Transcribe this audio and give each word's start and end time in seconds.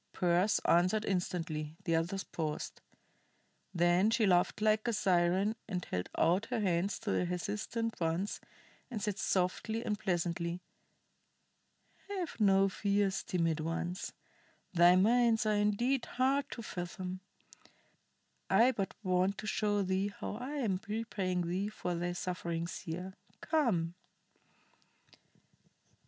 Pearse 0.13 0.57
answered 0.65 1.05
instantly; 1.05 1.75
the 1.83 1.93
others 1.95 2.23
paused. 2.23 2.81
Then 3.71 4.09
she 4.09 4.25
laughed 4.25 4.59
like 4.59 4.87
a 4.87 4.93
siren 4.93 5.55
and 5.67 5.85
held 5.85 6.09
out 6.17 6.47
her 6.47 6.59
hands 6.59 6.97
to 7.01 7.11
the 7.11 7.25
hesitant 7.25 7.99
ones, 7.99 8.41
and 8.89 8.99
said 8.99 9.19
softly 9.19 9.85
and 9.85 9.99
pleasantly: 9.99 10.59
"Have 12.09 12.39
no 12.39 12.67
fears, 12.67 13.21
timid 13.21 13.59
ones. 13.59 14.11
Thy 14.73 14.95
minds 14.95 15.45
are 15.45 15.53
indeed 15.53 16.05
hard 16.07 16.49
to 16.49 16.63
fathom. 16.63 17.19
I 18.49 18.71
but 18.71 18.95
want 19.03 19.37
to 19.37 19.45
show 19.45 19.83
thee 19.83 20.11
how 20.19 20.37
I 20.37 20.53
am 20.53 20.81
repaying 20.87 21.43
thee 21.47 21.69
for 21.69 21.93
thy 21.93 22.13
sufferings 22.13 22.79
here. 22.79 23.13
Come." 23.41 23.93